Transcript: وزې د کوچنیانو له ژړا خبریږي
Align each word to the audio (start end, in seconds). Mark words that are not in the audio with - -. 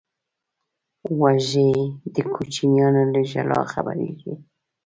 وزې 1.19 1.71
د 2.15 2.15
کوچنیانو 2.33 3.03
له 3.13 3.21
ژړا 3.31 3.61
خبریږي 3.73 4.33